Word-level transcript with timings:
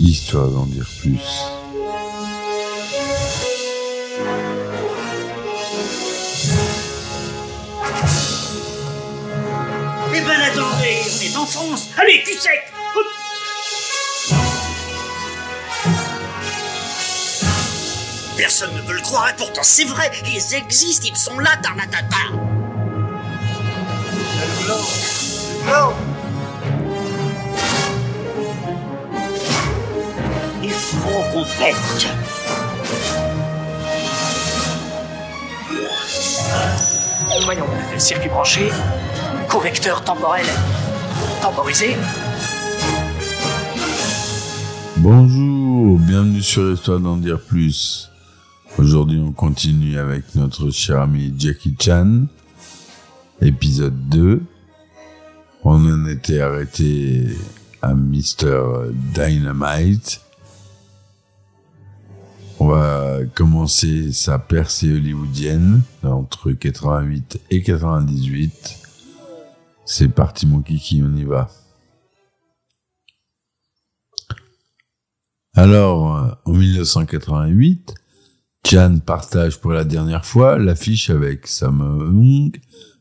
histoire 0.00 0.48
d'en 0.48 0.66
dire 0.66 0.88
plus. 1.00 1.18
Eh 10.12 10.20
ben 10.22 10.40
attendez, 10.40 10.98
on 11.06 11.20
est 11.22 11.36
en 11.36 11.46
France. 11.46 11.88
Allez, 11.96 12.22
cul 12.24 12.34
sec 12.34 12.72
Hop. 12.96 13.06
Personne 18.36 18.74
ne 18.74 18.80
peut 18.82 18.94
le 18.94 19.02
croire 19.02 19.28
et 19.28 19.36
pourtant 19.36 19.62
c'est 19.62 19.84
vrai, 19.84 20.10
ils 20.26 20.54
existent, 20.54 21.06
ils 21.08 21.16
sont 21.16 21.38
là, 21.38 21.50
Tarnatata. 21.62 22.16
Il 25.62 25.68
faut 25.68 26.09
Voyons, 37.44 37.64
circuit 37.96 38.28
branché, 38.28 38.68
convecteur 39.48 40.02
temporel 40.02 40.44
temporisé. 41.40 41.94
Bonjour, 44.96 45.96
bienvenue 46.00 46.42
sur 46.42 46.72
Histoire 46.72 46.98
d'en 46.98 47.16
dire 47.16 47.40
plus. 47.40 48.10
Aujourd'hui, 48.76 49.20
on 49.24 49.30
continue 49.30 49.96
avec 49.96 50.34
notre 50.34 50.70
cher 50.70 51.02
ami 51.02 51.32
Jackie 51.38 51.76
Chan, 51.80 52.26
épisode 53.40 54.08
2. 54.08 54.42
On 55.62 55.88
en 55.88 56.06
était 56.08 56.40
arrêté 56.40 57.28
à 57.80 57.94
Mr. 57.94 58.90
Dynamite. 59.14 60.20
Va 62.70 63.26
commencer 63.34 64.12
sa 64.12 64.38
percée 64.38 64.92
hollywoodienne 64.92 65.82
entre 66.04 66.52
88 66.52 67.40
et 67.50 67.64
98. 67.64 68.78
C'est 69.84 70.06
parti 70.06 70.46
mon 70.46 70.62
kiki, 70.62 71.02
on 71.04 71.16
y 71.16 71.24
va. 71.24 71.50
Alors, 75.54 76.38
en 76.44 76.52
1988, 76.52 77.92
Chan 78.64 78.98
partage 79.04 79.60
pour 79.60 79.72
la 79.72 79.82
dernière 79.82 80.24
fois 80.24 80.56
l'affiche 80.56 81.10
avec 81.10 81.48
Samung 81.48 82.52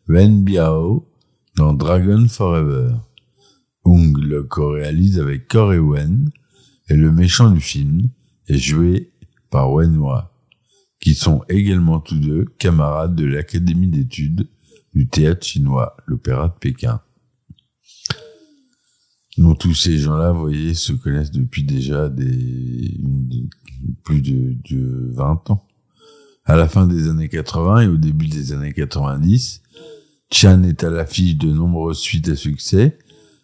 Wen 0.08 0.44
Biao 0.44 1.08
dans 1.56 1.73
Dragon 1.73 2.28
Forever. 2.28 2.95
Hung 3.86 4.17
le 4.17 4.42
co-réalise 4.42 5.20
avec 5.20 5.48
Corey 5.48 5.78
Wen 5.78 6.31
et 6.89 6.95
le 6.95 7.11
méchant 7.11 7.52
du 7.52 7.61
film 7.61 8.09
est 8.48 8.58
joué 8.58 9.11
par 9.50 9.72
Wenhua, 9.72 10.31
qui 11.00 11.16
sont 11.16 11.44
également 11.50 12.00
tous 12.00 12.19
deux 12.19 12.45
camarades 12.58 13.16
de 13.16 13.25
l'Académie 13.25 13.88
d'études 13.88 14.47
du 14.94 15.08
théâtre 15.08 15.45
chinois, 15.45 15.95
l'Opéra 16.08 16.47
de 16.50 16.53
Pékin. 16.59 17.02
Donc 19.38 19.59
tous 19.59 19.73
ces 19.73 19.97
gens-là, 19.97 20.31
vous 20.31 20.42
voyez, 20.42 20.73
se 20.73 20.92
connaissent 20.92 21.31
depuis 21.31 21.64
déjà 21.64 22.09
plus 24.03 24.22
de, 24.22 24.58
de 24.70 25.11
20 25.14 25.52
ans. 25.52 25.66
À 26.45 26.55
la 26.55 26.67
fin 26.67 26.88
des 26.88 27.08
années 27.08 27.30
80 27.30 27.81
et 27.81 27.88
au 27.88 27.97
début 27.97 28.27
des 28.27 28.52
années 28.52 28.73
90, 28.73 29.61
Chan 30.31 30.64
est 30.64 30.83
à 30.83 30.89
l'affiche 30.89 31.38
de 31.38 31.52
nombreuses 31.52 32.00
suites 32.00 32.27
à 32.30 32.36
succès, 32.36 32.97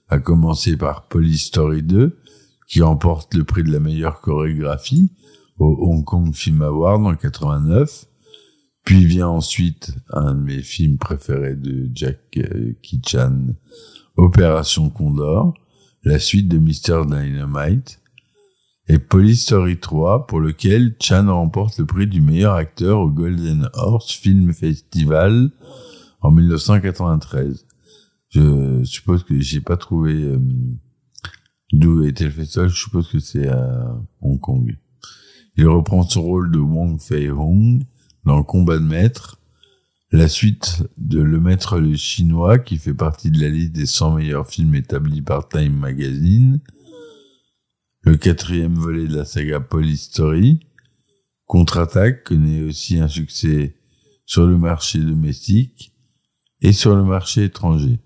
à 0.09 0.19
commencer 0.19 0.75
par 0.75 1.07
Police 1.07 1.45
Story 1.45 1.81
2, 1.83 2.17
qui 2.67 2.81
remporte 2.81 3.33
le 3.33 3.43
prix 3.43 3.63
de 3.63 3.71
la 3.71 3.79
meilleure 3.79 4.21
chorégraphie 4.21 5.11
au 5.57 5.75
Hong 5.89 6.03
Kong 6.03 6.33
Film 6.33 6.61
Award 6.61 7.05
en 7.05 7.15
89. 7.15 8.05
Puis 8.83 9.05
vient 9.05 9.29
ensuite 9.29 9.95
un 10.11 10.35
de 10.35 10.41
mes 10.41 10.61
films 10.61 10.97
préférés 10.97 11.55
de 11.55 11.89
Jackie 11.93 13.01
Chan, 13.05 13.55
Opération 14.15 14.89
Condor, 14.89 15.55
la 16.03 16.19
suite 16.19 16.47
de 16.47 16.59
Mr. 16.59 17.05
Dynamite, 17.07 17.99
et 18.87 18.99
Police 18.99 19.41
Story 19.41 19.79
3, 19.79 20.27
pour 20.27 20.39
lequel 20.39 20.95
Chan 21.01 21.25
remporte 21.27 21.79
le 21.79 21.87
prix 21.87 22.05
du 22.05 22.21
meilleur 22.21 22.53
acteur 22.53 22.99
au 22.99 23.09
Golden 23.09 23.69
Horse 23.73 24.11
Film 24.11 24.53
Festival 24.53 25.49
en 26.21 26.29
1993. 26.29 27.65
Je 28.29 28.83
suppose 28.83 29.23
que 29.23 29.39
j'ai 29.39 29.61
pas 29.61 29.77
trouvé 29.77 30.13
euh, 30.13 30.39
d'où 31.71 32.03
était 32.03 32.25
le 32.25 32.31
festival, 32.31 32.69
je 32.69 32.75
suppose 32.75 33.09
que 33.09 33.19
c'est 33.19 33.47
à 33.47 33.97
Hong 34.21 34.39
Kong. 34.39 34.77
Il 35.57 35.67
reprend 35.67 36.03
son 36.03 36.21
rôle 36.21 36.51
de 36.51 36.59
Wong 36.59 36.99
Fei 36.99 37.29
Hong 37.29 37.83
dans 38.25 38.43
Combat 38.43 38.77
de 38.77 38.83
maître, 38.83 39.39
la 40.11 40.27
suite 40.27 40.83
de 40.97 41.21
Le 41.21 41.39
Maître 41.39 41.79
le 41.79 41.95
Chinois 41.95 42.59
qui 42.59 42.77
fait 42.77 42.93
partie 42.93 43.31
de 43.31 43.39
la 43.39 43.49
liste 43.49 43.71
des 43.71 43.85
100 43.85 44.15
meilleurs 44.15 44.47
films 44.47 44.75
établis 44.75 45.21
par 45.21 45.47
Time 45.47 45.77
Magazine, 45.77 46.59
le 48.01 48.17
quatrième 48.17 48.75
volet 48.75 49.07
de 49.07 49.15
la 49.15 49.25
saga 49.25 49.59
Police 49.59 50.03
Story, 50.03 50.59
Contre-attaque 51.45 52.23
connaît 52.23 52.63
aussi 52.63 52.99
un 52.99 53.07
succès 53.07 53.75
sur 54.25 54.47
le 54.47 54.57
marché 54.57 54.99
domestique 54.99 55.93
et 56.61 56.73
sur 56.73 56.95
le 56.95 57.03
marché 57.03 57.45
étranger. 57.45 57.99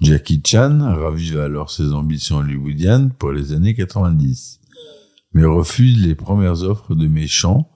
Jackie 0.00 0.40
Chan 0.44 0.78
ravive 0.80 1.40
alors 1.40 1.72
ses 1.72 1.92
ambitions 1.92 2.36
hollywoodiennes 2.36 3.10
pour 3.10 3.32
les 3.32 3.52
années 3.52 3.74
90, 3.74 4.57
mais 5.32 5.44
refuse 5.44 6.04
les 6.04 6.14
premières 6.14 6.62
offres 6.62 6.94
de 6.94 7.06
méchants 7.06 7.70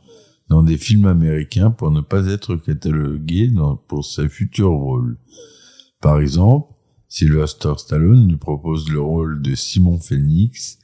dans 0.49 0.63
des 0.63 0.77
films 0.77 1.07
américains 1.07 1.71
pour 1.71 1.91
ne 1.91 2.01
pas 2.01 2.27
être 2.27 2.57
catalogué 2.57 3.51
pour 3.89 4.05
ses 4.05 4.29
futurs 4.29 4.71
rôles. 4.71 5.17
Par 6.01 6.21
exemple, 6.21 6.75
Sylvester 7.09 7.75
Stallone 7.79 8.29
lui 8.29 8.37
propose 8.37 8.91
le 8.91 9.01
rôle 9.01 9.43
de 9.43 9.55
Simon 9.55 9.99
Phoenix, 9.99 10.79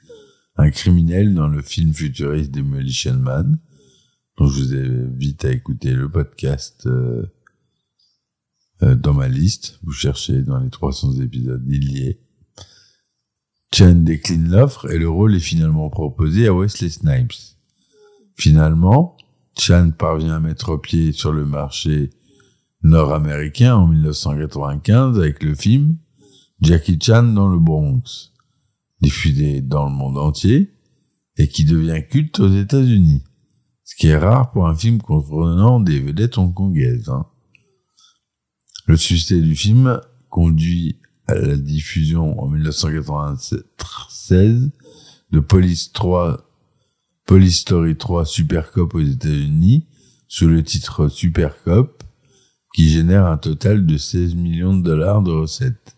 un 0.57 0.71
criminel 0.71 1.35
dans 1.35 1.49
le 1.49 1.63
film 1.63 1.93
futuriste 1.93 2.51
Demolition 2.51 3.15
Man, 3.15 3.59
dont 4.37 4.47
je 4.47 4.63
vous 4.63 4.75
invite 4.75 5.45
à 5.45 5.53
écouter 5.53 5.93
le 5.93 6.11
podcast 6.11 6.87
euh, 6.87 7.27
euh, 8.83 8.95
dans 8.95 9.15
ma 9.15 9.29
liste. 9.29 9.79
Vous 9.83 9.93
cherchez 9.93 10.43
dans 10.43 10.61
les 10.61 10.71
300 10.71 11.21
épisodes, 11.21 11.65
il 11.67 11.93
y 11.93 12.07
est. 12.09 12.21
Chen 13.73 14.05
décline 14.05 14.49
l'offre 14.49 14.91
et 14.91 14.99
le 14.99 15.09
rôle 15.09 15.35
est 15.35 15.41
finalement 15.41 15.91
proposé 15.91 16.47
à 16.47 16.55
Wesley 16.55 16.89
Snipes. 16.89 17.35
Finalement, 18.35 19.17
Chan 19.59 19.91
parvient 19.97 20.37
à 20.37 20.41
mettre 20.41 20.77
pied 20.77 21.13
sur 21.13 21.33
le 21.33 21.45
marché 21.45 22.11
nord-américain 22.83 23.75
en 23.75 23.89
1995 23.89 25.19
avec 25.19 25.43
le 25.43 25.55
film 25.55 25.99
Jackie 26.61 26.99
Chan 27.01 27.25
dans 27.25 27.49
le 27.49 27.59
Bronx, 27.59 28.33
diffusé 29.01 29.61
dans 29.61 29.87
le 29.87 29.95
monde 29.95 30.19
entier 30.19 30.73
et 31.37 31.49
qui 31.49 31.65
devient 31.65 32.03
culte 32.09 32.41
aux 32.41 32.53
États-Unis, 32.53 33.23
ce 33.85 33.95
qui 33.97 34.09
est 34.09 34.19
rare 34.19 34.51
pour 34.51 34.67
un 34.67 34.75
film 34.75 35.01
comprenant 35.01 35.79
des 35.81 36.01
vedettes 36.01 36.39
hongkongaises. 36.39 37.09
Hein. 37.09 37.27
Le 38.87 38.97
succès 38.97 39.41
du 39.41 39.55
film 39.55 40.01
conduit 40.31 40.98
à 41.29 41.35
la 41.35 41.57
diffusion 41.57 42.43
en 42.43 42.49
1996 42.49 44.71
de 45.31 45.41
Police 45.41 45.93
3 45.93 46.43
Police 47.27 47.61
Story 47.61 47.97
3 47.97 48.25
Super 48.25 48.73
Cop 48.73 48.95
aux 48.95 49.01
États-Unis 49.01 49.85
sous 50.27 50.49
le 50.49 50.63
titre 50.63 51.09
Super 51.09 51.63
Cop 51.63 52.03
qui 52.75 52.89
génère 52.89 53.27
un 53.27 53.37
total 53.37 53.85
de 53.85 53.99
16 53.99 54.35
millions 54.35 54.77
de 54.77 54.83
dollars 54.83 55.23
de 55.23 55.33
recettes. 55.33 55.97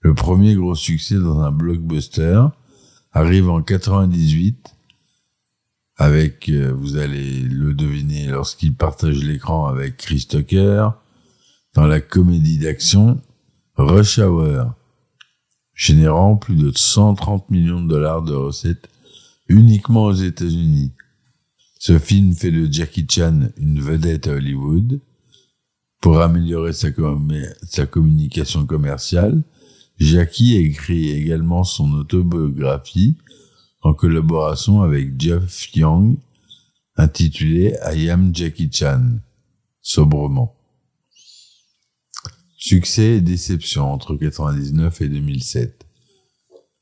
Le 0.00 0.14
premier 0.14 0.54
gros 0.54 0.74
succès 0.74 1.16
dans 1.16 1.40
un 1.40 1.50
blockbuster 1.50 2.44
arrive 3.12 3.50
en 3.50 3.62
98 3.62 4.74
avec, 5.96 6.48
euh, 6.48 6.72
vous 6.72 6.96
allez 6.96 7.40
le 7.40 7.74
deviner 7.74 8.28
lorsqu'il 8.28 8.74
partage 8.74 9.24
l'écran 9.24 9.66
avec 9.66 9.96
Chris 9.96 10.26
Tucker 10.28 10.90
dans 11.74 11.86
la 11.86 12.00
comédie 12.00 12.58
d'action 12.58 13.20
Rush 13.78 14.18
Hour, 14.18 14.74
générant 15.72 16.36
plus 16.36 16.56
de 16.56 16.72
130 16.76 17.48
millions 17.48 17.80
de 17.80 17.86
dollars 17.86 18.22
de 18.22 18.34
recettes 18.34 18.88
uniquement 19.46 20.06
aux 20.06 20.14
États-Unis. 20.14 20.90
Ce 21.78 21.96
film 21.96 22.34
fait 22.34 22.50
de 22.50 22.70
Jackie 22.72 23.06
Chan 23.08 23.50
une 23.56 23.80
vedette 23.80 24.26
à 24.26 24.32
Hollywood. 24.32 25.00
Pour 26.00 26.20
améliorer 26.20 26.72
sa, 26.72 26.90
communication 27.86 28.66
commerciale, 28.66 29.44
Jackie 29.96 30.56
écrit 30.56 31.10
également 31.10 31.62
son 31.62 31.92
autobiographie 31.92 33.16
en 33.82 33.94
collaboration 33.94 34.82
avec 34.82 35.20
Jeff 35.20 35.72
Young, 35.76 36.16
intitulée 36.96 37.76
I 37.94 38.10
Am 38.10 38.34
Jackie 38.34 38.70
Chan, 38.72 39.20
sobrement. 39.80 40.57
Succès 42.68 43.16
et 43.16 43.20
déception 43.22 43.90
entre 43.90 44.14
99 44.14 45.00
et 45.00 45.08
2007. 45.08 45.86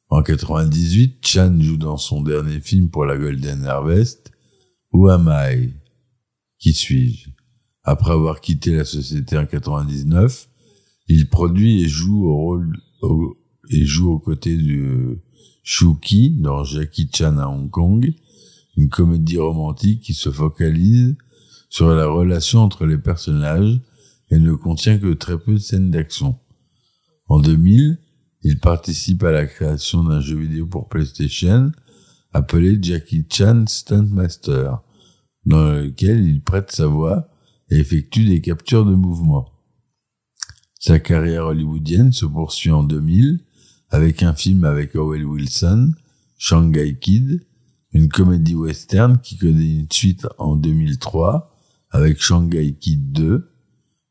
En 0.08 0.20
98, 0.20 1.24
Chan 1.24 1.56
joue 1.60 1.76
dans 1.76 1.96
son 1.96 2.22
dernier 2.22 2.58
film 2.58 2.88
pour 2.90 3.04
la 3.04 3.16
Golden 3.16 3.64
Harvest, 3.64 4.32
Who 4.90 5.08
Am 5.10 5.32
I? 5.32 5.74
Qui 6.58 6.72
suis-je? 6.72 7.30
Après 7.84 8.10
avoir 8.10 8.40
quitté 8.40 8.74
la 8.74 8.84
société 8.84 9.38
en 9.38 9.46
99, 9.46 10.48
il 11.06 11.28
produit 11.28 11.84
et 11.84 11.88
joue 11.88 12.26
au 12.26 12.34
rôle, 12.34 12.76
et 13.70 13.86
joue 13.86 14.10
aux 14.10 14.18
côtés 14.18 14.56
de 14.56 15.20
Shuki 15.62 16.30
dans 16.30 16.64
Jackie 16.64 17.08
Chan 17.14 17.38
à 17.38 17.46
Hong 17.46 17.70
Kong, 17.70 18.12
une 18.76 18.88
comédie 18.88 19.38
romantique 19.38 20.00
qui 20.00 20.14
se 20.14 20.32
focalise 20.32 21.14
sur 21.70 21.94
la 21.94 22.08
relation 22.08 22.58
entre 22.58 22.86
les 22.86 22.98
personnages 22.98 23.80
et 24.30 24.38
ne 24.38 24.52
contient 24.54 24.98
que 24.98 25.12
très 25.12 25.38
peu 25.38 25.54
de 25.54 25.58
scènes 25.58 25.90
d'action. 25.90 26.38
En 27.28 27.40
2000, 27.40 27.98
il 28.42 28.58
participe 28.60 29.24
à 29.24 29.32
la 29.32 29.46
création 29.46 30.04
d'un 30.04 30.20
jeu 30.20 30.36
vidéo 30.36 30.66
pour 30.66 30.88
PlayStation 30.88 31.72
appelé 32.32 32.78
Jackie 32.80 33.24
Chan 33.30 33.64
Stuntmaster, 33.66 34.78
dans 35.46 35.72
lequel 35.72 36.26
il 36.26 36.42
prête 36.42 36.70
sa 36.70 36.86
voix 36.86 37.28
et 37.70 37.78
effectue 37.78 38.26
des 38.26 38.40
captures 38.40 38.84
de 38.84 38.94
mouvement. 38.94 39.52
Sa 40.78 40.98
carrière 40.98 41.46
hollywoodienne 41.46 42.12
se 42.12 42.26
poursuit 42.26 42.70
en 42.70 42.82
2000 42.82 43.40
avec 43.88 44.22
un 44.22 44.34
film 44.34 44.64
avec 44.64 44.94
Owen 44.94 45.24
Wilson, 45.24 45.92
Shanghai 46.36 46.98
Kid, 46.98 47.44
une 47.92 48.08
comédie 48.08 48.54
western 48.54 49.18
qui 49.18 49.38
connaît 49.38 49.74
une 49.74 49.90
suite 49.90 50.26
en 50.38 50.56
2003 50.56 51.56
avec 51.90 52.20
Shanghai 52.20 52.74
Kid 52.74 53.12
2. 53.12 53.50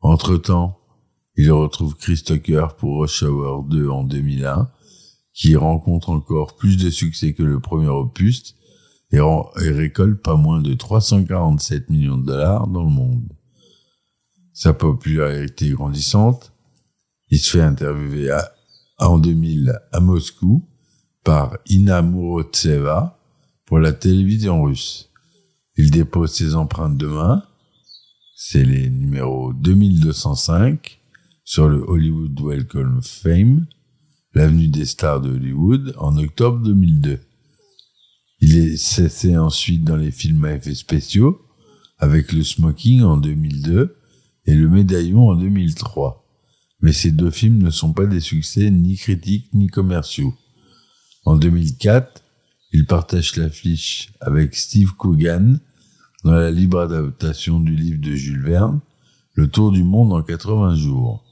Entre-temps, 0.07 0.77
il 1.35 1.51
retrouve 1.51 1.95
Chris 1.95 2.21
Tucker 2.23 2.67
pour 2.77 2.99
Rush 2.99 3.23
Hour 3.23 3.63
2 3.63 3.89
en 3.89 4.03
2001, 4.03 4.69
qui 5.33 5.55
rencontre 5.55 6.11
encore 6.11 6.55
plus 6.57 6.77
de 6.77 6.91
succès 6.91 7.33
que 7.33 7.41
le 7.41 7.59
premier 7.59 7.87
opus 7.87 8.55
et, 9.11 9.19
récolte 9.19 10.21
pas 10.21 10.35
moins 10.35 10.61
de 10.61 10.75
347 10.75 11.89
millions 11.89 12.19
de 12.19 12.25
dollars 12.27 12.67
dans 12.67 12.83
le 12.83 12.91
monde. 12.91 13.33
Sa 14.53 14.73
popularité 14.73 15.71
grandissante, 15.71 16.53
il 17.29 17.39
se 17.39 17.57
fait 17.57 17.63
interviewer 17.63 18.37
en 18.99 19.17
2000 19.17 19.79
à 19.91 19.99
Moscou 20.01 20.69
par 21.23 21.57
Ina 21.65 22.03
Murotseva 22.03 23.17
pour 23.65 23.79
la 23.79 23.91
télévision 23.91 24.61
russe. 24.61 25.09
Il 25.77 25.89
dépose 25.89 26.31
ses 26.31 26.53
empreintes 26.53 26.95
de 26.95 27.07
main, 27.07 27.43
c'est 28.35 28.63
les 28.63 28.89
numéros 28.89 29.53
2205 29.53 30.99
sur 31.43 31.69
le 31.69 31.83
Hollywood 31.87 32.39
Welcome 32.39 33.01
Fame, 33.01 33.65
l'avenue 34.33 34.67
des 34.67 34.85
stars 34.85 35.21
de 35.21 35.31
Hollywood, 35.31 35.95
en 35.97 36.17
octobre 36.17 36.59
2002. 36.59 37.19
Il 38.41 38.57
est 38.57 38.77
cessé 38.77 39.37
ensuite 39.37 39.83
dans 39.83 39.95
les 39.95 40.11
films 40.11 40.45
à 40.45 40.53
effets 40.53 40.75
spéciaux, 40.75 41.41
avec 41.97 42.31
le 42.33 42.43
Smoking 42.43 43.01
en 43.01 43.17
2002 43.17 43.95
et 44.45 44.53
le 44.53 44.69
Médaillon 44.69 45.29
en 45.29 45.35
2003 45.35 46.25
mais 46.85 46.93
ces 46.93 47.11
deux 47.11 47.31
films 47.31 47.63
ne 47.63 47.71
sont 47.71 47.93
pas 47.93 48.05
des 48.05 48.19
succès 48.19 48.69
ni 48.69 48.95
critiques 48.95 49.51
ni 49.53 49.67
commerciaux. 49.67 50.35
En 51.23 51.35
2004, 51.35 52.23
il 52.73 52.85
partage 52.85 53.37
l'affiche 53.37 54.11
avec 54.19 54.55
Steve 54.55 54.93
Coogan 54.93 55.59
dans 56.25 56.33
la 56.33 56.49
libre 56.49 56.79
adaptation 56.79 57.59
du 57.59 57.75
livre 57.75 58.01
de 58.01 58.15
Jules 58.15 58.41
Verne, 58.41 58.81
Le 59.35 59.47
Tour 59.47 59.71
du 59.71 59.83
Monde 59.83 60.11
en 60.11 60.23
80 60.23 60.73
jours. 60.73 61.23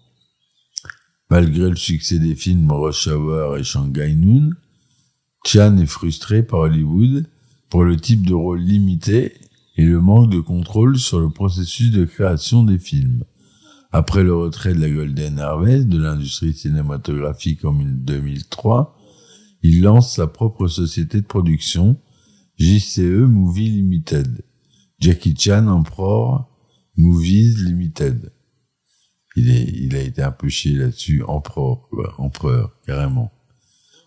Malgré 1.31 1.67
le 1.67 1.75
succès 1.75 2.19
des 2.19 2.35
films 2.35 2.71
Rush 2.71 3.07
Hour 3.07 3.57
et 3.57 3.63
Shanghai 3.63 4.13
Noon, 4.13 4.51
Chan 5.47 5.77
est 5.77 5.87
frustré 5.87 6.43
par 6.43 6.59
Hollywood 6.59 7.25
pour 7.71 7.83
le 7.83 7.97
type 7.97 8.27
de 8.27 8.35
rôle 8.35 8.59
limité 8.59 9.33
et 9.77 9.83
le 9.83 9.99
manque 9.99 10.29
de 10.29 10.39
contrôle 10.39 10.99
sur 10.99 11.19
le 11.19 11.31
processus 11.31 11.89
de 11.89 12.05
création 12.05 12.61
des 12.61 12.77
films. 12.77 13.23
Après 13.91 14.23
le 14.23 14.35
retrait 14.35 14.75
de 14.75 14.79
la 14.79 14.91
Golden 14.91 15.39
Harvest 15.39 15.87
de 15.87 15.97
l'industrie 15.97 16.53
cinématographique 16.53 17.65
en 17.65 17.73
2003, 17.73 18.95
il 19.63 19.81
lance 19.81 20.15
sa 20.15 20.27
propre 20.27 20.67
société 20.67 21.19
de 21.19 21.25
production, 21.25 21.97
JCE 22.59 23.25
Movie 23.27 23.69
Limited, 23.69 24.43
Jackie 25.03 25.35
Chan 25.37 25.67
Emperor 25.67 26.47
Movies 26.95 27.57
Limited. 27.57 28.31
Il, 29.35 29.49
est, 29.49 29.63
il 29.63 29.97
a 29.97 29.99
été 29.99 30.21
un 30.21 30.31
peu 30.31 30.47
chier 30.47 30.77
là-dessus, 30.77 31.21
Emperor, 31.23 31.89
quoi, 31.89 32.15
Empereur, 32.19 32.71
carrément. 32.87 33.33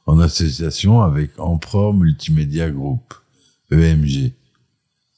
En 0.06 0.18
association 0.20 1.02
avec 1.02 1.38
Emperor 1.38 1.92
Multimedia 1.92 2.70
Group, 2.70 3.12
EMG. 3.70 4.32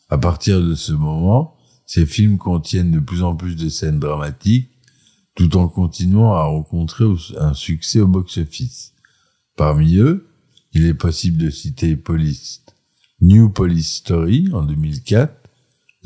À 0.08 0.19
partir 0.19 0.60
de 0.60 0.75
ce 0.75 0.90
moment, 0.90 1.54
ces 1.86 2.06
films 2.06 2.38
contiennent 2.38 2.90
de 2.90 2.98
plus 2.98 3.22
en 3.22 3.36
plus 3.36 3.54
de 3.54 3.69
scènes 3.69 4.00
dramatiques, 4.00 4.72
tout 5.36 5.56
en 5.56 5.69
continuant 5.69 6.32
à 6.32 6.42
rencontrer 6.42 7.04
un 7.38 7.54
succès 7.54 8.00
au 8.00 8.08
box-office. 8.08 8.94
Parmi 9.54 9.98
eux, 9.98 10.28
il 10.72 10.86
est 10.86 10.94
possible 10.94 11.38
de 11.38 11.50
citer 11.50 11.94
Police, 11.94 12.64
New 13.20 13.48
Police 13.48 13.98
Story 13.98 14.48
en 14.52 14.62
2004, 14.64 15.47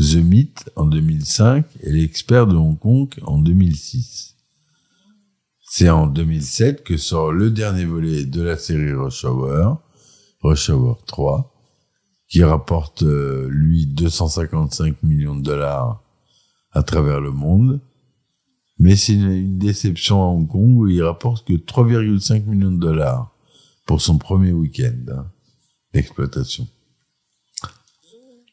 The 0.02 0.16
Myth 0.16 0.68
en 0.74 0.86
2005 0.86 1.64
et 1.80 1.92
L'expert 1.92 2.48
de 2.48 2.56
Hong 2.56 2.76
Kong 2.76 3.08
en 3.22 3.38
2006. 3.38 4.34
C'est 5.60 5.90
en 5.90 6.08
2007 6.08 6.82
que 6.82 6.96
sort 6.96 7.30
le 7.30 7.50
dernier 7.50 7.84
volet 7.84 8.24
de 8.24 8.42
la 8.42 8.58
série 8.58 8.92
Rush 8.92 9.24
Hour, 9.24 9.80
Rush 10.40 10.70
Hour 10.70 11.04
3, 11.06 11.54
qui 12.28 12.42
rapporte, 12.42 13.04
euh, 13.04 13.46
lui, 13.48 13.86
255 13.86 15.04
millions 15.04 15.36
de 15.36 15.42
dollars 15.42 16.02
à 16.72 16.82
travers 16.82 17.20
le 17.20 17.30
monde. 17.30 17.80
Mais 18.78 18.96
c'est 18.96 19.14
une, 19.14 19.58
déception 19.58 20.20
à 20.20 20.26
Hong 20.26 20.48
Kong 20.48 20.78
où 20.78 20.88
il 20.88 21.02
rapporte 21.02 21.46
que 21.46 21.52
3,5 21.52 22.44
millions 22.46 22.72
de 22.72 22.80
dollars 22.80 23.32
pour 23.86 24.00
son 24.00 24.18
premier 24.18 24.52
week-end 24.52 24.98
hein, 25.12 25.30
d'exploitation. 25.94 26.66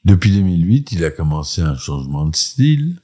Depuis 0.05 0.31
2008, 0.31 0.93
il 0.93 1.03
a 1.03 1.11
commencé 1.11 1.61
un 1.61 1.75
changement 1.75 2.25
de 2.25 2.35
style. 2.35 2.99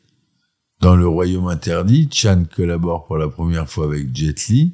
Dans 0.80 0.96
le 0.96 1.08
Royaume 1.08 1.48
interdit, 1.48 2.10
Chan 2.12 2.44
collabore 2.56 3.06
pour 3.06 3.18
la 3.18 3.28
première 3.28 3.70
fois 3.70 3.86
avec 3.86 4.16
Jet 4.16 4.48
Li. 4.48 4.74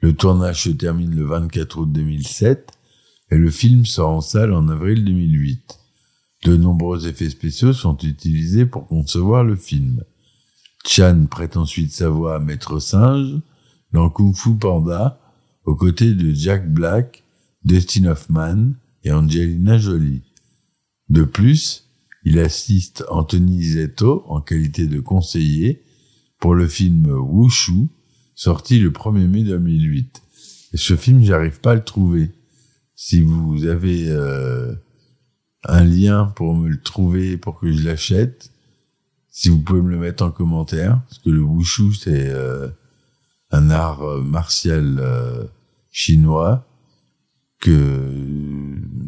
Le 0.00 0.14
tournage 0.14 0.64
se 0.64 0.70
termine 0.70 1.14
le 1.14 1.24
24 1.24 1.78
août 1.78 1.92
2007 1.92 2.70
et 3.30 3.36
le 3.36 3.50
film 3.50 3.84
sort 3.84 4.10
en 4.10 4.20
salle 4.20 4.52
en 4.52 4.68
avril 4.68 5.04
2008. 5.04 5.78
De 6.44 6.56
nombreux 6.56 7.06
effets 7.08 7.30
spéciaux 7.30 7.72
sont 7.72 7.96
utilisés 7.98 8.66
pour 8.66 8.86
concevoir 8.86 9.44
le 9.44 9.56
film. 9.56 10.02
Chan 10.86 11.26
prête 11.30 11.56
ensuite 11.56 11.92
sa 11.92 12.08
voix 12.08 12.36
à 12.36 12.38
Maître 12.38 12.78
Singe 12.78 13.40
dans 13.92 14.10
Kung 14.10 14.34
Fu 14.34 14.54
Panda 14.54 15.20
aux 15.64 15.74
côtés 15.74 16.12
de 16.14 16.32
Jack 16.34 16.72
Black, 16.72 17.24
Dustin 17.64 18.06
Hoffman 18.06 18.72
et 19.02 19.12
Angelina 19.12 19.78
Jolie. 19.78 20.22
De 21.08 21.22
plus, 21.22 21.88
il 22.24 22.38
assiste 22.38 23.04
Anthony 23.08 23.62
Zetto 23.62 24.24
en 24.28 24.40
qualité 24.40 24.86
de 24.86 25.00
conseiller 25.00 25.82
pour 26.38 26.54
le 26.54 26.66
film 26.66 27.06
Wushu, 27.06 27.88
sorti 28.34 28.78
le 28.78 28.90
1er 28.90 29.26
mai 29.26 29.42
2008. 29.44 30.22
Et 30.72 30.76
ce 30.76 30.96
film, 30.96 31.22
j'arrive 31.22 31.60
pas 31.60 31.72
à 31.72 31.74
le 31.74 31.84
trouver. 31.84 32.30
Si 32.96 33.20
vous 33.20 33.66
avez 33.66 34.08
euh, 34.08 34.74
un 35.64 35.84
lien 35.84 36.26
pour 36.36 36.54
me 36.54 36.68
le 36.68 36.80
trouver, 36.80 37.36
pour 37.36 37.60
que 37.60 37.70
je 37.70 37.84
l'achète, 37.84 38.50
si 39.30 39.48
vous 39.48 39.60
pouvez 39.60 39.82
me 39.82 39.90
le 39.90 39.98
mettre 39.98 40.24
en 40.24 40.30
commentaire, 40.30 41.00
parce 41.08 41.18
que 41.18 41.30
le 41.30 41.42
wushu 41.42 41.92
c'est 41.92 42.28
euh, 42.28 42.68
un 43.50 43.70
art 43.70 44.02
euh, 44.02 44.22
martial 44.22 45.02
chinois 45.90 46.66
que 47.60 47.70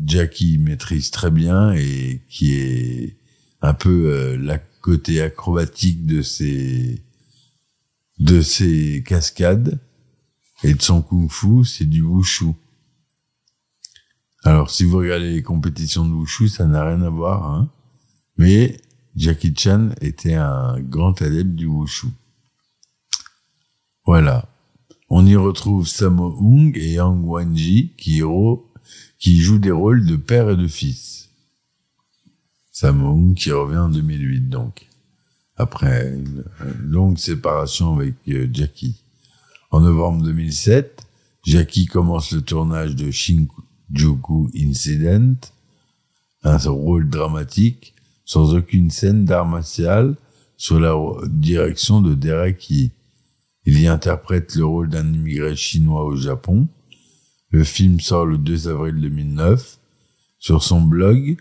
Jackie 0.07 0.59
maîtrise 0.59 1.11
très 1.11 1.31
bien 1.31 1.73
et 1.73 2.23
qui 2.29 2.55
est 2.55 3.17
un 3.61 3.75
peu 3.75 4.37
la 4.37 4.59
côté 4.59 5.21
acrobatique 5.21 6.07
de 6.07 6.23
ses 6.23 7.03
de 8.19 8.41
ses 8.41 9.03
cascades 9.07 9.79
et 10.63 10.73
de 10.73 10.81
son 10.81 11.03
kung-fu, 11.03 11.65
c'est 11.65 11.85
du 11.85 12.03
wushu. 12.03 12.55
Alors, 14.47 14.71
si 14.71 14.85
vous 14.85 14.99
regardez 14.99 15.33
les 15.35 15.43
compétitions 15.43 16.05
de 16.09 16.15
Wushu, 16.15 16.49
ça 16.49 16.67
n'a 16.67 16.85
rien 16.85 17.03
à 17.03 17.09
voir, 17.11 17.51
hein. 17.51 17.69
Mais 18.37 18.77
Jackie 19.17 19.53
Chan 19.57 19.91
était 20.01 20.35
un 20.35 20.79
grand 20.79 21.21
adepte 21.21 21.57
du 21.57 21.67
Wushu. 21.67 22.07
Voilà. 24.05 24.49
On 25.09 25.27
y 25.27 25.35
retrouve 25.35 25.89
Sammo 25.89 26.37
Hung 26.39 26.77
et 26.77 26.93
Yang 26.93 27.27
Wanji 27.27 27.95
qui, 27.99 28.23
qui 29.26 29.40
jouent 29.40 29.59
des 29.59 29.73
rôles 29.73 30.06
de 30.06 30.14
père 30.14 30.50
et 30.50 30.56
de 30.56 30.68
fils. 30.68 31.30
Sammo 32.71 33.09
Hung 33.09 33.35
qui 33.35 33.50
revient 33.50 33.78
en 33.78 33.88
2008 33.88 34.49
donc. 34.49 34.87
Après 35.56 36.14
une, 36.14 36.45
longue 36.85 37.18
séparation 37.18 37.97
avec 37.97 38.14
euh, 38.28 38.47
Jackie. 38.52 39.02
En 39.73 39.80
novembre 39.80 40.23
2007, 40.23 41.02
Jackie 41.42 41.87
commence 41.87 42.30
le 42.30 42.40
tournage 42.40 42.95
de 42.95 43.11
Shinjuku 43.11 44.49
Incident, 44.56 45.35
un 46.45 46.59
rôle 46.59 47.11
dramatique 47.11 47.97
sans 48.25 48.54
aucune 48.54 48.92
scène 48.92 49.25
d'art 49.25 49.49
martial 49.49 50.14
sous 50.56 50.78
la 50.78 50.95
direction 51.26 52.00
de 52.00 52.14
Derek 52.14 52.71
Yee. 52.71 52.92
Il 53.64 53.80
y 53.80 53.88
interprète 53.88 54.54
le 54.54 54.66
rôle 54.66 54.88
d'un 54.88 55.12
immigré 55.12 55.56
chinois 55.56 56.04
au 56.04 56.14
Japon. 56.14 56.68
Le 57.50 57.65
film 57.65 58.00
sort 58.00 58.26
le 58.26 58.38
2 58.38 58.69
avril 58.69 59.00
2009. 59.00 59.79
Sur 60.38 60.62
son 60.62 60.83
blog, 60.83 61.37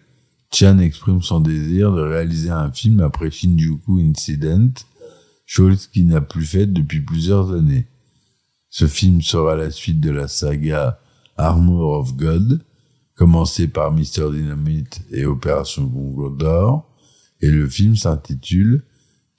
Chan 0.54 0.80
exprime 0.80 1.22
son 1.22 1.42
désir 1.42 1.92
de 1.92 2.02
réaliser 2.02 2.50
un 2.50 2.72
film 2.72 3.02
après 3.02 3.32
Shinjuku 3.32 4.00
Incident, 4.00 4.72
chose 5.46 5.88
qu'il 5.88 6.08
n'a 6.08 6.22
plus 6.22 6.46
faite 6.46 6.72
depuis 6.72 7.02
plusieurs 7.02 7.52
années. 7.52 7.88
Ce 8.70 8.88
film 8.88 9.22
sera 9.22 9.56
la 9.56 9.72
suite 9.72 10.00
de 10.00 10.12
la 10.12 10.28
saga 10.28 11.00
Armor 11.38 12.00
of 12.00 12.16
God, 12.16 12.64
commencée 13.16 13.68
par 13.68 13.92
Mr. 13.92 14.32
Dynamite 14.32 15.02
et 15.12 15.26
Opération 15.26 15.90
Congo 15.90 16.30
d'Or, 16.30 16.90
et 17.42 17.50
le 17.50 17.68
film 17.68 17.96
s'intitule 17.96 18.84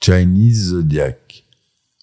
Chinese 0.03 0.71
Zodiac. 0.71 1.46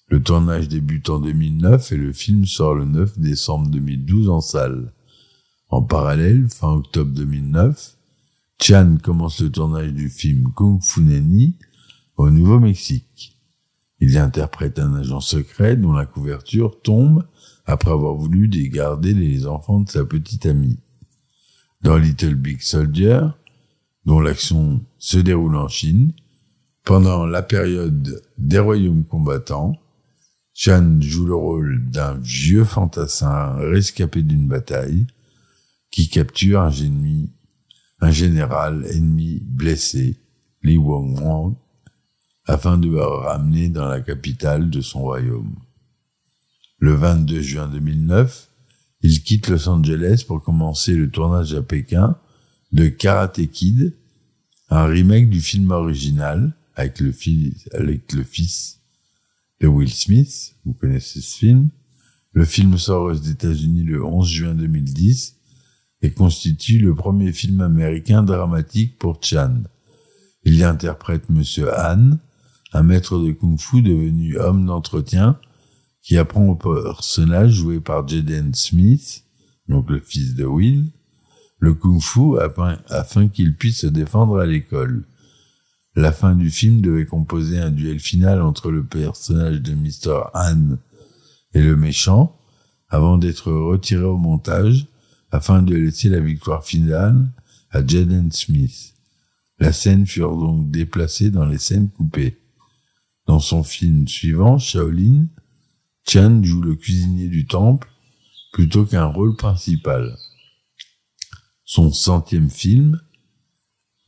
Le 0.08 0.22
tournage 0.22 0.68
débute 0.68 1.08
en 1.08 1.18
2009 1.18 1.92
et 1.92 1.96
le 1.96 2.12
film 2.12 2.44
sort 2.44 2.74
le 2.74 2.84
9 2.84 3.18
décembre 3.18 3.68
2012 3.70 4.28
en 4.28 4.40
salle. 4.40 4.92
En 5.70 5.82
parallèle, 5.82 6.46
fin 6.48 6.72
octobre 6.72 7.10
2009, 7.12 7.96
Chan 8.60 8.98
commence 9.02 9.40
le 9.40 9.50
tournage 9.50 9.92
du 9.92 10.08
film 10.08 10.52
Kung 10.54 10.82
Fu 10.82 11.00
Neni 11.00 11.54
au 12.16 12.30
Nouveau-Mexique. 12.30 13.36
Il 14.00 14.12
y 14.12 14.18
interprète 14.18 14.78
un 14.78 14.94
agent 14.94 15.20
secret 15.20 15.76
dont 15.76 15.92
la 15.92 16.04
couverture 16.04 16.80
tombe 16.82 17.24
après 17.64 17.90
avoir 17.90 18.14
voulu 18.14 18.48
dégarder 18.48 19.14
les 19.14 19.46
enfants 19.46 19.80
de 19.80 19.90
sa 19.90 20.04
petite 20.04 20.44
amie. 20.44 20.78
Dans 21.82 21.96
Little 21.96 22.34
Big 22.34 22.60
Soldier, 22.60 23.20
dont 24.04 24.20
l'action 24.20 24.82
se 24.98 25.18
déroule 25.18 25.56
en 25.56 25.68
Chine, 25.68 26.12
pendant 26.84 27.24
la 27.24 27.42
période 27.42 28.22
des 28.36 28.58
royaumes 28.58 29.04
combattants, 29.04 29.78
Chan 30.56 31.00
joue 31.00 31.26
le 31.26 31.34
rôle 31.34 31.84
d'un 31.90 32.14
vieux 32.14 32.64
fantassin 32.64 33.56
rescapé 33.56 34.22
d'une 34.22 34.46
bataille 34.46 35.08
qui 35.90 36.08
capture 36.08 36.60
un, 36.60 36.70
génie, 36.70 37.32
un 38.00 38.12
général 38.12 38.86
ennemi 38.88 39.40
blessé, 39.42 40.16
Li 40.62 40.76
Wong 40.76 41.56
afin 42.46 42.78
de 42.78 42.88
le 42.88 43.02
ramener 43.02 43.68
dans 43.68 43.88
la 43.88 44.00
capitale 44.00 44.70
de 44.70 44.80
son 44.80 45.00
royaume. 45.00 45.56
Le 46.78 46.94
22 46.94 47.42
juin 47.42 47.68
2009, 47.68 48.48
il 49.02 49.22
quitte 49.24 49.48
Los 49.48 49.68
Angeles 49.68 50.24
pour 50.26 50.42
commencer 50.42 50.94
le 50.94 51.10
tournage 51.10 51.52
à 51.54 51.62
Pékin 51.62 52.16
de 52.70 52.86
Karate 52.88 53.44
Kid, 53.46 53.96
un 54.68 54.84
remake 54.84 55.30
du 55.30 55.40
film 55.40 55.72
original 55.72 56.54
avec 56.76 57.00
le 57.00 57.12
fils 57.12 58.83
de 59.60 59.66
Will 59.66 59.92
Smith. 59.92 60.56
Vous 60.64 60.74
connaissez 60.74 61.20
ce 61.20 61.38
film. 61.38 61.70
Le 62.32 62.44
film 62.44 62.78
sort 62.78 63.04
aux 63.04 63.14
États-Unis 63.14 63.84
le 63.84 64.04
11 64.04 64.28
juin 64.28 64.54
2010 64.54 65.36
et 66.02 66.12
constitue 66.12 66.78
le 66.78 66.94
premier 66.94 67.32
film 67.32 67.60
américain 67.60 68.22
dramatique 68.22 68.98
pour 68.98 69.18
Chan. 69.22 69.62
Il 70.44 70.56
y 70.56 70.64
interprète 70.64 71.30
Monsieur 71.30 71.70
Han, 71.72 72.18
un 72.72 72.82
maître 72.82 73.18
de 73.18 73.32
kung-fu 73.32 73.82
devenu 73.82 74.36
homme 74.36 74.66
d'entretien 74.66 75.38
qui 76.02 76.18
apprend 76.18 76.46
au 76.48 76.56
personnage 76.56 77.52
joué 77.52 77.80
par 77.80 78.06
Jaden 78.06 78.52
Smith, 78.52 79.24
donc 79.68 79.88
le 79.88 80.00
fils 80.00 80.34
de 80.34 80.44
Will, 80.44 80.92
le 81.58 81.72
kung-fu 81.72 82.38
afin, 82.40 82.78
afin 82.88 83.28
qu'il 83.28 83.56
puisse 83.56 83.80
se 83.80 83.86
défendre 83.86 84.38
à 84.38 84.44
l'école. 84.44 85.06
La 85.96 86.10
fin 86.10 86.34
du 86.34 86.50
film 86.50 86.80
devait 86.80 87.06
composer 87.06 87.58
un 87.58 87.70
duel 87.70 88.00
final 88.00 88.42
entre 88.42 88.70
le 88.70 88.84
personnage 88.84 89.60
de 89.60 89.74
Mr. 89.74 90.24
Han 90.34 90.76
et 91.54 91.62
le 91.62 91.76
méchant, 91.76 92.36
avant 92.88 93.16
d'être 93.16 93.52
retiré 93.52 94.02
au 94.02 94.16
montage, 94.16 94.86
afin 95.30 95.62
de 95.62 95.74
laisser 95.74 96.08
la 96.08 96.20
victoire 96.20 96.64
finale 96.64 97.30
à 97.70 97.86
Jaden 97.86 98.32
Smith. 98.32 98.94
La 99.60 99.72
scène 99.72 100.06
fut 100.06 100.20
donc 100.20 100.70
déplacée 100.70 101.30
dans 101.30 101.46
les 101.46 101.58
scènes 101.58 101.90
coupées. 101.90 102.38
Dans 103.26 103.38
son 103.38 103.62
film 103.62 104.06
suivant, 104.08 104.58
Shaolin, 104.58 105.26
Chan 106.06 106.42
joue 106.42 106.60
le 106.60 106.74
cuisinier 106.74 107.28
du 107.28 107.46
temple 107.46 107.88
plutôt 108.52 108.84
qu'un 108.84 109.06
rôle 109.06 109.36
principal. 109.36 110.16
Son 111.64 111.92
centième 111.92 112.50
film, 112.50 113.00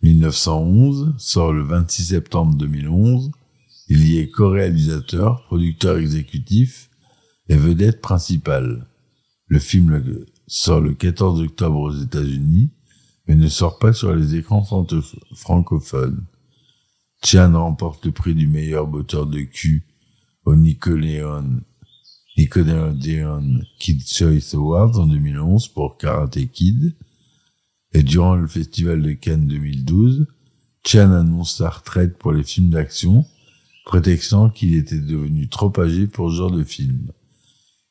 1911, 0.02 1.14
sort 1.18 1.52
le 1.52 1.62
26 1.62 2.04
septembre 2.04 2.54
2011. 2.56 3.30
Il 3.88 4.06
y 4.08 4.18
est 4.18 4.30
co-réalisateur, 4.30 5.44
producteur 5.46 5.98
exécutif 5.98 6.90
et 7.48 7.56
vedette 7.56 8.00
principale. 8.00 8.86
Le 9.46 9.58
film 9.58 10.02
sort 10.46 10.80
le 10.80 10.94
14 10.94 11.40
octobre 11.40 11.78
aux 11.80 11.94
États-Unis, 11.94 12.70
mais 13.26 13.36
ne 13.36 13.48
sort 13.48 13.78
pas 13.78 13.92
sur 13.92 14.14
les 14.14 14.34
écrans 14.34 14.64
francophones. 15.34 16.26
Chan 17.24 17.52
remporte 17.52 18.06
le 18.06 18.12
prix 18.12 18.34
du 18.34 18.46
meilleur 18.46 18.86
botteur 18.86 19.26
de 19.26 19.40
cul 19.40 19.84
au 20.44 20.54
Nickelodeon, 20.54 21.60
Nickelodeon 22.36 23.60
Kid 23.78 24.06
Choice 24.06 24.54
Awards 24.54 24.98
en 24.98 25.06
2011 25.06 25.68
pour 25.68 25.96
Karate 25.96 26.46
Kid 26.52 26.94
et 27.96 28.02
durant 28.02 28.34
le 28.34 28.46
festival 28.46 29.00
de 29.00 29.12
Cannes 29.12 29.46
2012, 29.46 30.26
Chan 30.86 31.12
annonce 31.12 31.56
sa 31.56 31.70
retraite 31.70 32.18
pour 32.18 32.30
les 32.30 32.42
films 32.42 32.68
d'action, 32.68 33.24
prétextant 33.86 34.50
qu'il 34.50 34.74
était 34.74 35.00
devenu 35.00 35.48
trop 35.48 35.72
âgé 35.80 36.06
pour 36.06 36.30
ce 36.30 36.36
genre 36.36 36.50
de 36.50 36.62
film. 36.62 37.10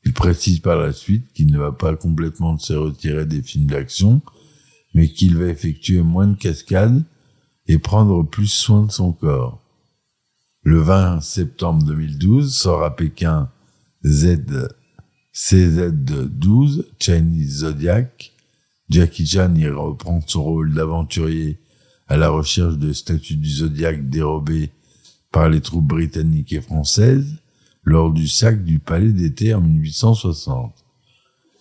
Il 0.03 0.13
précise 0.13 0.59
par 0.59 0.77
la 0.77 0.93
suite 0.93 1.33
qu'il 1.33 1.51
ne 1.51 1.57
va 1.57 1.71
pas 1.71 1.95
complètement 1.95 2.55
se 2.59 2.73
retirer 2.73 3.25
des 3.25 3.41
films 3.41 3.65
d'action, 3.65 4.21
mais 4.93 5.09
qu'il 5.09 5.37
va 5.37 5.47
effectuer 5.47 6.03
moins 6.03 6.27
de 6.27 6.37
cascades 6.37 7.03
et 7.65 7.79
prendre 7.79 8.21
plus 8.21 8.45
soin 8.45 8.83
de 8.83 8.91
son 8.91 9.11
corps. 9.11 9.59
Le 10.61 10.81
20 10.81 11.21
septembre 11.21 11.83
2012 11.83 12.55
sort 12.55 12.83
à 12.83 12.95
Pékin 12.95 13.49
Z 14.05 14.37
CZ12 15.33 16.85
Chinese 16.99 17.61
Zodiac 17.61 18.34
Jackie 18.89 19.25
Chan 19.25 19.55
y 19.55 19.67
reprend 19.67 20.21
son 20.27 20.43
rôle 20.43 20.73
d'aventurier 20.73 21.57
à 22.07 22.17
la 22.17 22.29
recherche 22.29 22.77
de 22.77 22.93
statues 22.93 23.37
du 23.37 23.49
zodiaque 23.49 24.09
dérobées 24.09 24.71
par 25.31 25.49
les 25.49 25.61
troupes 25.61 25.87
britanniques 25.87 26.53
et 26.53 26.61
françaises 26.61 27.37
lors 27.83 28.11
du 28.11 28.27
sac 28.27 28.63
du 28.63 28.79
palais 28.79 29.11
d'été 29.11 29.53
en 29.53 29.61
1860. 29.61 30.73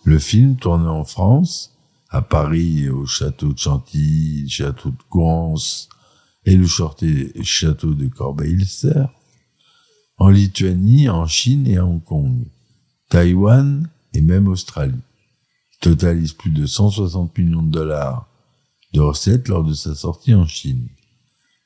Le 0.03 0.19
film 0.19 0.55
tourné 0.55 0.87
en 0.87 1.03
France, 1.03 1.75
à 2.09 2.21
Paris 2.21 2.83
et 2.83 2.89
au 2.89 3.05
château 3.05 3.53
de 3.53 3.57
Chantilly, 3.57 4.47
château 4.47 4.91
de 4.91 5.03
Courance 5.09 5.89
et 6.45 6.55
le 6.55 6.67
château 6.67 7.95
de 7.95 8.07
Corbeil-Essert, 8.07 9.09
en 10.17 10.29
Lituanie, 10.29 11.09
en 11.09 11.25
Chine 11.25 11.67
et 11.67 11.77
à 11.77 11.85
Hong 11.85 12.03
Kong, 12.03 12.45
Taïwan 13.09 13.89
et 14.13 14.21
même 14.21 14.47
Australie 14.47 14.93
totalise 15.79 16.33
plus 16.33 16.51
de 16.51 16.65
160 16.65 17.37
millions 17.37 17.63
de 17.63 17.71
dollars 17.71 18.29
de 18.93 19.01
recettes 19.01 19.49
lors 19.49 19.63
de 19.63 19.73
sa 19.73 19.93
sortie 19.93 20.33
en 20.33 20.47
Chine. 20.47 20.87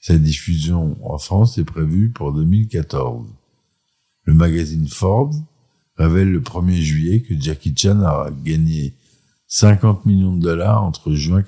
Sa 0.02 0.18
diffusion 0.18 0.98
en 1.04 1.18
France 1.18 1.58
est 1.58 1.64
prévue 1.64 2.10
pour 2.10 2.34
2014. 2.34 3.28
Le 4.24 4.34
magazine 4.34 4.88
Forbes 4.88 5.36
révèle 5.98 6.32
le 6.32 6.42
1er 6.42 6.82
juillet 6.82 7.22
que 7.22 7.40
Jackie 7.40 7.74
Chan 7.76 8.02
a 8.02 8.32
gagné 8.32 8.96
50 9.48 10.06
millions 10.06 10.36
de 10.36 10.42
dollars 10.42 10.84
entre 10.84 11.14
juin 11.14 11.44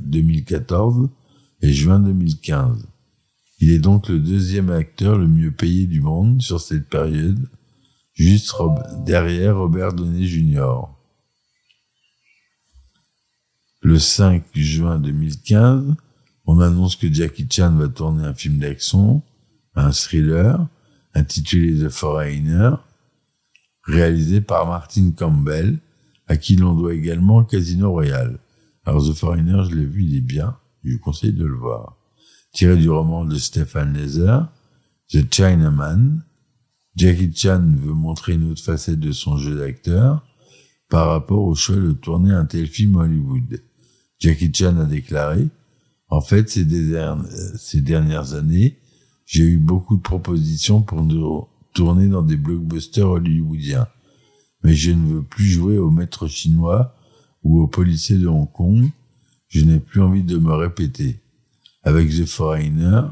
2014 0.00 1.08
et 1.62 1.72
juin 1.72 2.00
2015. 2.00 2.86
Il 3.60 3.70
est 3.70 3.78
donc 3.78 4.08
le 4.08 4.18
deuxième 4.18 4.70
acteur 4.70 5.18
le 5.18 5.26
mieux 5.26 5.50
payé 5.50 5.86
du 5.86 6.00
monde 6.00 6.40
sur 6.42 6.60
cette 6.60 6.88
période, 6.88 7.48
juste 8.14 8.54
derrière 9.04 9.56
Robert 9.56 9.92
Downey 9.92 10.26
Jr. 10.26 10.82
Le 13.82 13.98
5 13.98 14.44
juin 14.52 14.98
2015, 14.98 15.94
on 16.44 16.60
annonce 16.60 16.96
que 16.96 17.10
Jackie 17.10 17.46
Chan 17.50 17.74
va 17.76 17.88
tourner 17.88 18.26
un 18.26 18.34
film 18.34 18.58
d'action, 18.58 19.22
un 19.74 19.90
thriller, 19.90 20.68
intitulé 21.14 21.82
The 21.82 21.88
Foreigner, 21.88 22.72
réalisé 23.84 24.42
par 24.42 24.66
Martin 24.66 25.12
Campbell, 25.12 25.78
à 26.26 26.36
qui 26.36 26.56
l'on 26.56 26.74
doit 26.74 26.92
également 26.92 27.42
Casino 27.42 27.90
Royale. 27.90 28.38
Alors 28.84 29.02
The 29.08 29.14
Foreigner, 29.14 29.62
je 29.70 29.74
l'ai 29.74 29.86
vu, 29.86 30.04
il 30.04 30.14
est 30.14 30.20
bien, 30.20 30.58
je 30.84 30.92
vous 30.92 30.98
conseille 30.98 31.32
de 31.32 31.46
le 31.46 31.56
voir. 31.56 31.96
Tiré 32.52 32.76
du 32.76 32.90
roman 32.90 33.24
de 33.24 33.36
Stephen 33.36 33.94
Leather, 33.94 34.46
The 35.08 35.32
Chinaman, 35.32 36.22
Jackie 36.96 37.32
Chan 37.34 37.64
veut 37.78 37.94
montrer 37.94 38.34
une 38.34 38.50
autre 38.50 38.62
facette 38.62 39.00
de 39.00 39.12
son 39.12 39.38
jeu 39.38 39.56
d'acteur, 39.56 40.22
par 40.90 41.08
rapport 41.08 41.44
au 41.44 41.54
choix 41.54 41.76
de 41.76 41.92
tourner 41.92 42.32
un 42.32 42.44
tel 42.44 42.66
film 42.66 42.96
Hollywood. 42.96 43.62
Jackie 44.20 44.52
Chan 44.54 44.76
a 44.76 44.84
déclaré, 44.84 45.48
en 46.08 46.20
fait, 46.20 46.48
ces, 46.50 46.66
ces 47.56 47.80
dernières 47.80 48.34
années, 48.34 48.78
j'ai 49.24 49.44
eu 49.44 49.58
beaucoup 49.58 49.96
de 49.96 50.02
propositions 50.02 50.82
pour 50.82 51.02
nous 51.02 51.46
tourner 51.72 52.08
dans 52.08 52.22
des 52.22 52.36
blockbusters 52.36 53.08
hollywoodiens. 53.08 53.88
Mais 54.62 54.74
je 54.74 54.90
ne 54.90 55.14
veux 55.14 55.22
plus 55.22 55.46
jouer 55.46 55.78
au 55.78 55.90
maître 55.90 56.26
chinois 56.26 56.94
ou 57.42 57.60
au 57.60 57.66
policier 57.66 58.18
de 58.18 58.26
Hong 58.26 58.50
Kong. 58.50 58.90
Je 59.48 59.64
n'ai 59.64 59.80
plus 59.80 60.02
envie 60.02 60.22
de 60.22 60.36
me 60.36 60.52
répéter. 60.52 61.20
Avec 61.82 62.10
The 62.10 62.26
Foreigner, 62.26 63.02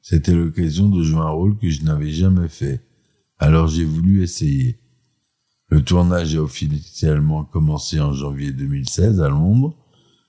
c'était 0.00 0.34
l'occasion 0.34 0.88
de 0.88 1.02
jouer 1.02 1.20
un 1.20 1.30
rôle 1.30 1.58
que 1.58 1.68
je 1.68 1.82
n'avais 1.82 2.12
jamais 2.12 2.48
fait. 2.48 2.80
Alors 3.38 3.68
j'ai 3.68 3.84
voulu 3.84 4.22
essayer. 4.22 4.78
Le 5.68 5.82
tournage 5.82 6.36
a 6.36 6.42
officiellement 6.42 7.44
commencé 7.44 8.00
en 8.00 8.12
janvier 8.12 8.52
2016 8.52 9.20
à 9.20 9.28
Londres. 9.28 9.76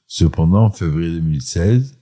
Cependant, 0.07 0.65
en 0.65 0.71
février 0.71 1.19
2016, 1.19 1.97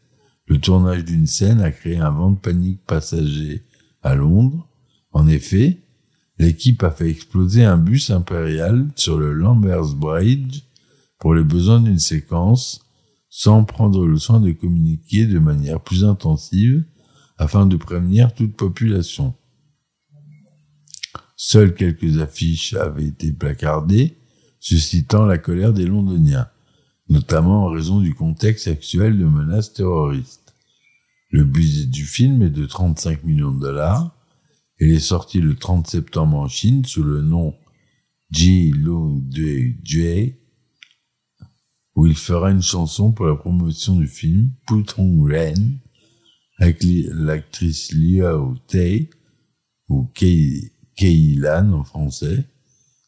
le 0.48 0.60
tournage 0.60 1.05
d'une 1.05 1.27
scène 1.27 1.62
a 1.62 1.72
créé 1.72 1.98
un 1.98 2.10
vent 2.10 2.31
de 2.31 2.38
panique 2.38 2.86
passager 2.86 3.63
à 4.01 4.15
Londres. 4.15 4.67
En 5.12 5.27
effet, 5.27 5.79
l'équipe 6.38 6.83
a 6.83 6.91
fait 6.91 7.10
exploser 7.10 7.63
un 7.63 7.77
bus 7.77 8.10
impérial 8.10 8.88
sur 8.95 9.17
le 9.17 9.33
Lambert's 9.33 9.93
Bridge 9.93 10.63
pour 11.19 11.33
les 11.33 11.43
besoins 11.43 11.79
d'une 11.79 12.00
séquence 12.00 12.81
sans 13.29 13.63
prendre 13.63 14.05
le 14.05 14.19
soin 14.19 14.39
de 14.39 14.51
communiquer 14.51 15.25
de 15.25 15.39
manière 15.39 15.79
plus 15.79 16.03
intensive 16.03 16.83
afin 17.38 17.65
de 17.65 17.77
prévenir 17.77 18.33
toute 18.33 18.55
population. 18.55 19.33
Seules 21.36 21.74
quelques 21.74 22.19
affiches 22.19 22.74
avaient 22.74 23.07
été 23.07 23.31
placardées, 23.31 24.17
suscitant 24.60 25.25
la 25.25 25.38
colère 25.38 25.74
des 25.74 25.86
Londoniens, 25.86 26.48
notamment 27.10 27.65
en 27.65 27.69
raison 27.69 28.00
du 28.00 28.13
contexte 28.13 28.67
actuel 28.67 29.17
de 29.17 29.25
menaces 29.25 29.74
terroristes. 29.74 30.53
Le 31.29 31.43
budget 31.43 31.86
du 31.86 32.05
film 32.05 32.41
est 32.43 32.50
de 32.50 32.65
35 32.65 33.24
millions 33.24 33.51
de 33.51 33.60
dollars. 33.60 34.15
Il 34.79 34.91
est 34.91 35.00
sorti 35.00 35.39
le 35.39 35.55
30 35.55 35.88
septembre 35.88 36.38
en 36.38 36.48
Chine 36.48 36.86
sous 36.86 37.03
le 37.03 37.22
nom 37.22 37.55
Ji 38.31 38.72
Lu 38.72 39.24
J, 39.83 40.36
où 41.95 42.07
il 42.07 42.15
fera 42.15 42.51
une 42.51 42.62
chanson 42.62 43.12
pour 43.12 43.27
la 43.27 43.36
promotion 43.36 43.95
du 43.95 44.07
film 44.07 44.51
Putong 44.67 45.31
Ren 45.31 45.53
avec 46.60 46.83
l'actrice 46.83 47.91
Liu 47.91 48.24
Tei 48.67 49.10
ou 49.89 50.10
Kei 50.13 51.36
Lan 51.36 51.72
en 51.74 51.83
français, 51.83 52.45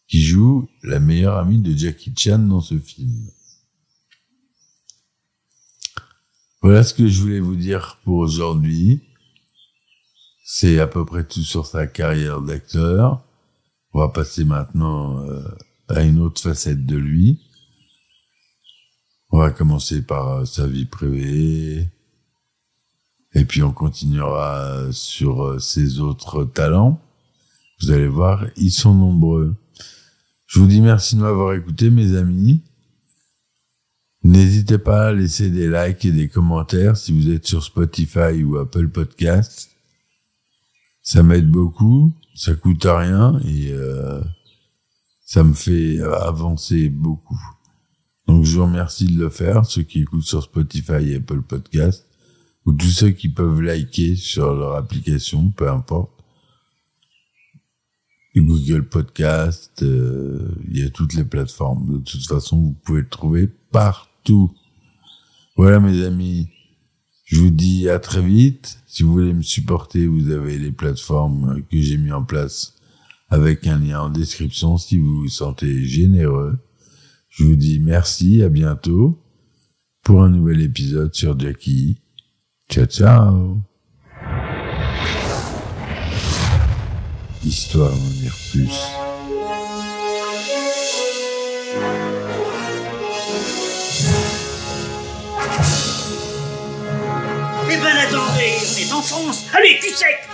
qui 0.08 0.22
joue 0.22 0.68
la 0.84 1.00
meilleure 1.00 1.38
amie 1.38 1.62
de 1.62 1.76
Jackie 1.76 2.14
Chan 2.16 2.40
dans 2.40 2.62
ce 2.62 2.78
film. 2.78 3.30
Voilà 6.66 6.82
ce 6.82 6.96
que 6.96 7.08
je 7.08 7.22
voulais 7.22 7.40
vous 7.40 7.56
dire 7.56 8.00
pour 8.04 8.18
aujourd'hui. 8.18 9.04
C'est 10.44 10.80
à 10.80 10.88
peu 10.88 11.06
près 11.06 11.24
tout 11.24 11.44
sur 11.44 11.68
sa 11.68 11.86
carrière 11.86 12.42
d'acteur. 12.42 13.24
On 13.94 14.00
va 14.00 14.10
passer 14.10 14.46
maintenant 14.46 15.20
euh, 15.20 15.44
à 15.90 16.02
une 16.02 16.20
autre 16.20 16.42
facette 16.42 16.84
de 16.84 16.96
lui. 16.96 17.40
On 19.30 19.38
va 19.38 19.52
commencer 19.52 20.02
par 20.02 20.28
euh, 20.30 20.46
sa 20.46 20.66
vie 20.66 20.86
privée. 20.86 21.88
Et 23.36 23.46
puis 23.46 23.62
on 23.62 23.72
continuera 23.72 24.92
sur 24.92 25.44
euh, 25.44 25.60
ses 25.60 26.00
autres 26.00 26.46
talents. 26.46 27.00
Vous 27.80 27.92
allez 27.92 28.08
voir, 28.08 28.44
ils 28.58 28.72
sont 28.72 28.96
nombreux. 28.96 29.56
Je 30.48 30.60
vous 30.60 30.66
dis 30.66 30.82
merci 30.82 31.16
de 31.16 31.22
m'avoir 31.22 31.54
écouté, 31.54 31.92
mes 31.92 32.16
amis. 32.16 32.64
N'hésitez 34.26 34.80
pas 34.80 35.10
à 35.10 35.14
laisser 35.14 35.52
des 35.52 35.70
likes 35.70 36.04
et 36.04 36.12
des 36.12 36.28
commentaires 36.28 36.98
si 36.98 37.12
vous 37.12 37.30
êtes 37.30 37.46
sur 37.46 37.64
Spotify 37.64 38.44
ou 38.44 38.58
Apple 38.58 38.90
Podcast. 38.90 39.70
Ça 41.04 41.22
m'aide 41.22 41.48
beaucoup, 41.48 42.12
ça 42.34 42.56
coûte 42.56 42.88
rien 42.90 43.40
et 43.46 43.70
euh, 43.72 44.20
ça 45.28 45.44
me 45.44 45.54
fait 45.54 46.00
avancer 46.02 46.90
beaucoup. 46.90 47.40
Donc 48.26 48.46
je 48.46 48.58
vous 48.58 48.66
remercie 48.66 49.06
de 49.06 49.20
le 49.20 49.30
faire, 49.30 49.64
ceux 49.68 49.84
qui 49.84 50.02
écoutent 50.02 50.26
sur 50.26 50.42
Spotify 50.42 51.12
et 51.12 51.18
Apple 51.18 51.44
Podcast, 51.44 52.08
ou 52.66 52.74
tous 52.74 52.88
ceux 52.88 53.12
qui 53.12 53.30
peuvent 53.30 53.62
liker 53.62 54.16
sur 54.16 54.56
leur 54.56 54.74
application, 54.74 55.52
peu 55.52 55.70
importe. 55.70 56.16
Google 58.36 58.90
Podcast, 58.90 59.84
euh, 59.84 60.50
il 60.68 60.80
y 60.80 60.84
a 60.84 60.90
toutes 60.90 61.14
les 61.14 61.24
plateformes. 61.24 62.00
De 62.00 62.00
toute 62.00 62.26
façon, 62.26 62.60
vous 62.60 62.76
pouvez 62.84 63.02
le 63.02 63.08
trouver 63.08 63.48
partout. 63.72 64.05
Voilà 65.56 65.80
mes 65.80 66.04
amis, 66.04 66.50
je 67.26 67.40
vous 67.40 67.50
dis 67.50 67.90
à 67.90 68.00
très 68.00 68.22
vite. 68.22 68.80
Si 68.88 69.04
vous 69.04 69.12
voulez 69.12 69.34
me 69.34 69.42
supporter, 69.42 70.06
vous 70.06 70.32
avez 70.32 70.58
les 70.58 70.72
plateformes 70.72 71.62
que 71.72 71.80
j'ai 71.82 71.98
mis 71.98 72.12
en 72.12 72.24
place 72.24 72.76
avec 73.30 73.68
un 73.68 73.80
lien 73.80 74.02
en 74.02 74.10
description 74.10 74.78
si 74.78 74.98
vous 74.98 75.22
vous 75.22 75.30
sentez 75.30 75.86
généreux. 75.86 76.58
Je 77.30 77.44
vous 77.44 77.56
dis 77.56 77.80
merci, 77.80 78.44
à 78.44 78.50
bientôt 78.50 79.22
pour 80.04 80.24
un 80.24 80.30
nouvel 80.30 80.62
épisode 80.62 81.14
sur 81.14 81.38
Jackie. 81.38 82.00
Ciao 82.70 82.86
ciao 82.86 83.60
Histoire 87.44 87.92
d'en 87.92 88.10
dire 88.22 88.36
plus. 88.52 89.05
Eh 97.76 97.82
ben 97.82 97.98
attendez, 97.98 98.54
on 98.62 98.78
est 98.78 98.94
en 98.94 99.02
France. 99.02 99.46
Allez, 99.54 99.78
cul 99.80 99.90
sec. 99.90 100.30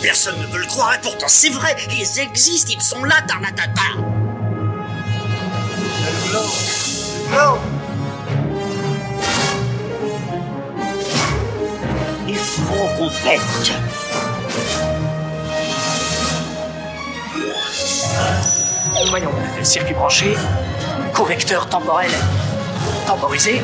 Personne 0.00 0.40
ne 0.40 0.46
peut 0.46 0.58
le 0.58 0.66
croire 0.66 0.94
et 0.94 1.00
pourtant 1.02 1.28
c'est 1.28 1.50
vrai, 1.50 1.76
ils 1.90 2.20
existent, 2.20 2.72
ils 2.74 2.80
sont 2.82 3.04
là, 3.04 3.16
Tarnatata. 3.28 3.82
Non. 7.32 7.58
Il 12.26 12.36
faut 12.36 12.88
qu'on 12.96 13.10
pète 13.10 13.72
Voyons, 19.10 19.30
circuit 19.62 19.94
branché, 19.94 20.34
correcteur 21.14 21.68
temporel 21.68 22.10
temporisé, 23.06 23.62